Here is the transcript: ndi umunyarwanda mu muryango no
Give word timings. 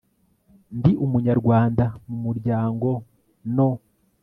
ndi 0.77 0.91
umunyarwanda 1.05 1.85
mu 2.05 2.17
muryango 2.25 2.89
no 3.55 3.69